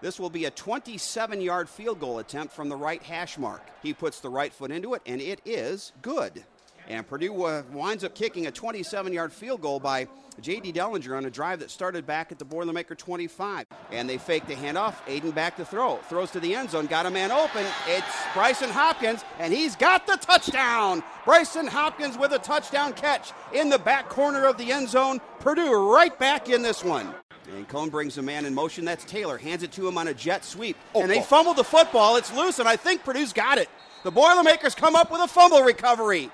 This 0.00 0.20
will 0.20 0.30
be 0.30 0.44
a 0.44 0.50
27 0.50 1.40
yard 1.40 1.68
field 1.68 2.00
goal 2.00 2.18
attempt 2.18 2.52
from 2.54 2.68
the 2.68 2.76
right 2.76 3.02
hash 3.02 3.36
mark. 3.38 3.62
He 3.82 3.92
puts 3.92 4.20
the 4.20 4.30
right 4.30 4.52
foot 4.52 4.70
into 4.70 4.94
it, 4.94 5.02
and 5.06 5.20
it 5.20 5.40
is 5.44 5.92
good. 6.02 6.44
And 6.88 7.06
Purdue 7.06 7.32
winds 7.32 8.02
up 8.02 8.14
kicking 8.14 8.46
a 8.46 8.50
27 8.50 9.12
yard 9.12 9.32
field 9.32 9.60
goal 9.60 9.78
by 9.78 10.08
J.D. 10.40 10.72
Dellinger 10.72 11.16
on 11.16 11.24
a 11.26 11.30
drive 11.30 11.60
that 11.60 11.70
started 11.70 12.06
back 12.06 12.32
at 12.32 12.38
the 12.38 12.46
Boilermaker 12.46 12.96
25. 12.96 13.66
And 13.92 14.08
they 14.08 14.16
fake 14.18 14.46
the 14.46 14.54
handoff. 14.54 14.94
Aidan 15.06 15.32
back 15.32 15.56
to 15.56 15.64
throw. 15.64 15.96
Throws 16.08 16.30
to 16.30 16.40
the 16.40 16.54
end 16.54 16.70
zone. 16.70 16.86
Got 16.86 17.06
a 17.06 17.10
man 17.10 17.30
open. 17.30 17.66
It's 17.86 18.16
Brycen 18.32 18.70
Hopkins, 18.70 19.22
and 19.38 19.52
he's 19.52 19.76
got 19.76 20.06
the 20.06 20.16
touchdown. 20.16 21.02
Brycen 21.24 21.68
Hopkins 21.68 22.16
with 22.16 22.32
a 22.32 22.38
touchdown 22.38 22.94
catch 22.94 23.32
in 23.52 23.68
the 23.68 23.78
back 23.78 24.08
corner 24.08 24.46
of 24.46 24.56
the 24.56 24.72
end 24.72 24.88
zone. 24.88 25.20
Purdue 25.40 25.92
right 25.92 26.16
back 26.18 26.48
in 26.48 26.62
this 26.62 26.82
one. 26.82 27.12
And 27.54 27.68
Coan 27.68 27.90
brings 27.90 28.18
a 28.18 28.22
man 28.22 28.44
in 28.44 28.54
motion. 28.54 28.84
That's 28.84 29.04
Taylor. 29.04 29.38
Hands 29.38 29.62
it 29.62 29.72
to 29.72 29.88
him 29.88 29.96
on 29.96 30.08
a 30.08 30.14
jet 30.14 30.44
sweep. 30.44 30.76
Oh, 30.94 31.02
and 31.02 31.10
they 31.10 31.20
oh. 31.20 31.22
fumbled 31.22 31.56
the 31.56 31.64
football. 31.64 32.16
It's 32.16 32.32
loose, 32.34 32.58
and 32.58 32.68
I 32.68 32.76
think 32.76 33.04
Purdue's 33.04 33.32
got 33.32 33.58
it. 33.58 33.68
The 34.04 34.10
Boilermakers 34.10 34.74
come 34.74 34.94
up 34.94 35.10
with 35.10 35.20
a 35.20 35.28
fumble 35.28 35.62
recovery. 35.62 36.30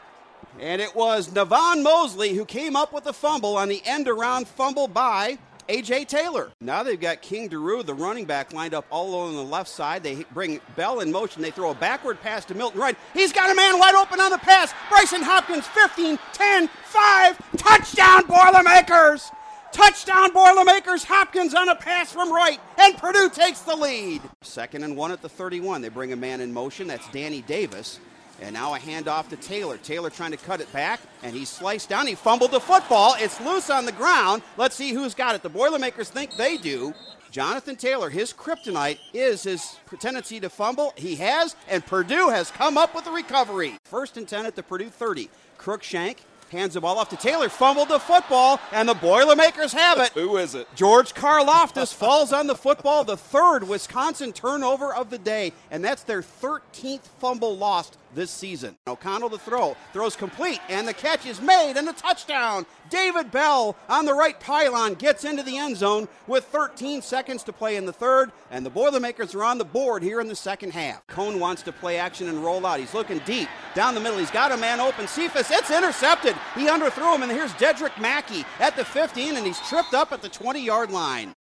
And 0.61 0.81
it 0.81 0.95
was 0.95 1.29
Navon 1.29 1.83
Mosley 1.83 2.35
who 2.35 2.45
came 2.45 2.77
up 2.77 2.93
with 2.93 3.05
the 3.05 3.13
fumble 3.13 3.57
on 3.57 3.69
the 3.69 3.83
end 3.85 4.09
around 4.09 4.47
fumble 4.47 4.87
by 4.87 5.39
A.J. 5.69 6.05
Taylor. 6.05 6.51
Now 6.61 6.83
they've 6.83 7.01
got 7.01 7.23
King 7.23 7.49
Doerue, 7.49 7.83
the 7.85 7.95
running 7.95 8.25
back, 8.25 8.53
lined 8.53 8.75
up 8.75 8.85
all 8.91 9.15
on 9.15 9.35
the 9.35 9.43
left 9.43 9.71
side. 9.71 10.03
They 10.03 10.25
bring 10.33 10.61
Bell 10.77 11.01
in 11.01 11.11
motion. 11.11 11.43
They 11.43 11.51
throw 11.51 11.71
a 11.71 11.75
backward 11.75 12.21
pass 12.21 12.45
to 12.47 12.55
Milton 12.55 12.81
Wright. 12.81 12.97
He's 13.15 13.33
got 13.33 13.51
a 13.51 13.55
man 13.55 13.79
wide 13.79 13.95
open 13.95 14.21
on 14.21 14.31
the 14.31 14.39
pass. 14.39 14.73
Brycen 14.91 15.23
Hopkins, 15.23 15.67
15, 15.69 16.19
10, 16.33 16.69
5. 16.69 17.57
Touchdown, 17.57 18.27
Boilermakers! 18.27 19.31
Touchdown, 19.75 20.33
Boilermakers. 20.33 21.03
Hopkins 21.03 21.53
on 21.53 21.69
a 21.69 21.75
pass 21.75 22.13
from 22.13 22.33
Wright, 22.33 22.61
and 22.79 22.97
Purdue 22.97 23.29
takes 23.29 23.63
the 23.63 23.75
lead. 23.75 24.23
Second 24.41 24.85
and 24.85 24.97
one 24.97 25.11
at 25.11 25.21
the 25.21 25.29
31. 25.29 25.83
They 25.83 25.89
bring 25.89 26.13
a 26.13 26.17
man 26.17 26.41
in 26.41 26.53
motion. 26.53 26.87
That's 26.87 27.11
Danny 27.11 27.43
Davis. 27.43 27.99
And 28.41 28.55
now 28.55 28.77
a 28.77 28.79
handoff 28.79 29.31
to 29.31 29.37
Taylor. 29.37 29.77
Taylor 29.79 30.11
trying 30.11 30.31
to 30.31 30.37
cut 30.37 30.61
it 30.61 30.73
back, 30.73 31.01
and 31.25 31.35
he 31.35 31.45
sliced 31.45 31.89
down. 31.89 32.07
He 32.07 32.15
fumbled 32.15 32.53
the 32.53 32.61
football. 32.61 33.17
It's 33.19 33.41
loose 33.41 33.69
on 33.69 33.85
the 33.85 33.91
ground. 33.91 34.43
Let's 34.57 34.77
see 34.77 34.93
who's 34.93 35.13
got 35.13 35.35
it. 35.35 35.43
The 35.43 35.49
Boilermakers 35.49 36.09
think 36.09 36.37
they 36.37 36.57
do. 36.57 36.95
Jonathan 37.33 37.75
Taylor, 37.75 38.11
his 38.11 38.33
kryptonite 38.33 39.01
is 39.13 39.43
his 39.43 39.77
tendency 39.99 40.39
to 40.39 40.49
fumble. 40.49 40.93
He 40.97 41.17
has, 41.17 41.57
and 41.69 41.85
Purdue 41.85 42.29
has 42.29 42.53
come 42.53 42.79
up 42.79 42.95
with 42.95 43.09
a 43.09 43.11
recovery. 43.11 43.75
First 43.83 44.17
and 44.17 44.29
10 44.29 44.47
at 44.47 44.55
the 44.55 44.63
Purdue 44.63 44.89
30. 44.89 45.31
Crookshank 45.59 46.23
hands 46.51 46.75
the 46.75 46.81
ball 46.81 46.99
off 46.99 47.09
to 47.11 47.17
Taylor, 47.17 47.49
fumbled 47.49 47.89
the 47.89 47.99
football, 47.99 48.61
and 48.73 48.89
the 48.89 48.95
Boilermakers 48.95 49.73
have 49.73 49.99
it. 49.99 50.11
Who 50.11 50.37
is 50.37 50.55
it? 50.55 50.69
George 50.75 51.15
Karlaftis 51.15 51.93
falls 51.95 52.33
on 52.33 52.47
the 52.47 52.55
football, 52.55 53.05
the 53.05 53.17
third 53.17 53.67
Wisconsin 53.69 54.33
turnover 54.33 54.95
of 54.95 55.11
the 55.11 55.19
day, 55.19 55.53
and 55.71 55.85
that's 55.85 56.03
their 56.03 56.23
13th 56.23 57.07
fumble 57.19 57.57
lost 57.57 57.99
this 58.15 58.31
season. 58.31 58.77
O'Connell 58.87 59.31
to 59.31 59.39
throw, 59.39 59.77
throws 59.93 60.17
complete, 60.17 60.61
and 60.69 60.87
the 60.87 60.95
catch 60.95 61.27
is 61.27 61.41
made, 61.41 61.77
and 61.77 61.89
a 61.89 61.93
touchdown. 61.93 62.67
David 62.91 63.31
Bell 63.31 63.77
on 63.89 64.05
the 64.05 64.15
right 64.15 64.39
pylon 64.39 64.95
gets 64.95 65.25
into 65.25 65.43
the 65.43 65.59
end 65.59 65.77
zone 65.77 66.09
with 66.27 66.45
13 66.45 67.03
seconds 67.03 67.43
to 67.45 67.53
play 67.53 67.77
in 67.77 67.87
the 67.87 67.93
third, 67.93 68.31
and 68.51 68.65
the 68.65 68.71
Boilermakers 68.71 69.35
are 69.35 69.45
on 69.45 69.59
the 69.59 69.65
board 69.65 70.03
here 70.03 70.21
in 70.21 70.29
the 70.29 70.37
second 70.37 70.73
half. 70.73 71.07
Coan 71.07 71.39
wants 71.39 71.63
to 71.63 71.73
play 71.73 71.99
action 71.99 72.29
and 72.29 72.45
roll 72.45 72.65
out. 72.65 72.81
He's 72.81 72.95
looking 72.95 73.21
deep 73.21 73.49
down 73.75 73.95
the 73.95 74.01
middle. 74.01 74.19
He's 74.19 74.31
got 74.31 74.53
a 74.53 74.57
man 74.57 74.81
open. 74.81 75.09
Cephus, 75.09 75.51
it's 75.51 75.71
intercepted. 75.71 76.34
He 76.55 76.67
underthrew 76.67 77.15
him, 77.15 77.23
and 77.23 77.33
here's 77.33 77.53
Dedrick 77.55 77.99
Mackey 78.01 78.45
at 78.61 78.77
the 78.77 78.85
15, 78.85 79.37
and 79.37 79.47
he's 79.47 79.61
tripped 79.69 79.95
up 79.95 80.13
at 80.13 80.21
the 80.21 80.29
20 80.29 80.61
yard 80.61 80.91
line. 80.91 81.33